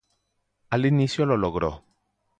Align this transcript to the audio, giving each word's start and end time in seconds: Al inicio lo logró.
Al 0.71 0.87
inicio 0.87 1.27
lo 1.27 1.37
logró. 1.37 1.83